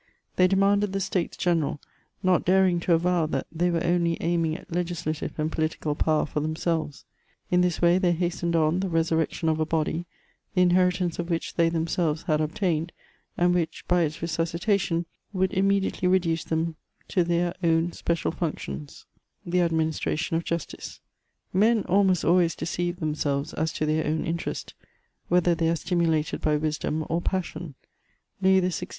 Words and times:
They 0.35 0.47
demanded 0.47 0.93
the 0.93 0.99
States 0.99 1.37
General, 1.37 1.79
not 2.23 2.43
daring 2.43 2.79
to 2.79 2.93
avow 2.95 3.27
that 3.27 3.45
they 3.51 3.69
were 3.69 3.83
only 3.83 4.17
aim 4.19 4.45
ing 4.45 4.57
at 4.57 4.71
legislative 4.71 5.37
and 5.37 5.51
political 5.51 5.93
power 5.93 6.25
for 6.25 6.39
themselves; 6.39 7.05
in 7.51 7.61
this 7.61 7.83
way 7.83 7.99
they 7.99 8.11
hastened 8.13 8.55
on 8.55 8.79
the 8.79 8.89
resurrection 8.89 9.47
of 9.47 9.59
a 9.59 9.63
body, 9.67 10.05
the 10.55 10.63
inheritance 10.63 11.19
of 11.19 11.29
which 11.29 11.53
they 11.53 11.69
themselves 11.69 12.23
had 12.23 12.41
obtained, 12.41 12.93
and 13.37 13.53
which, 13.53 13.87
by 13.87 14.01
its 14.01 14.21
resuscita 14.23 14.79
tion, 14.79 15.05
woidd 15.35 15.53
immediately 15.53 16.07
reduce 16.07 16.45
them 16.45 16.77
to 17.09 17.23
their 17.23 17.53
own 17.63 17.91
special 17.91 18.31
func 18.31 18.57
tions— 18.57 19.05
the 19.45 19.61
administration 19.61 20.35
of 20.35 20.43
justice. 20.43 20.99
Men 21.53 21.83
almost 21.83 22.25
always 22.25 22.55
de 22.55 22.65
ceive 22.65 22.99
themselves 22.99 23.53
as 23.53 23.71
to 23.73 23.85
their 23.85 24.07
own 24.07 24.25
interest, 24.25 24.73
whether 25.27 25.53
they 25.53 25.69
are 25.69 25.75
stimulated 25.75 26.41
by 26.41 26.55
wisdom 26.55 27.05
or 27.07 27.21
passion; 27.21 27.75
Louis 28.41 28.61
XVI. 28.61 28.89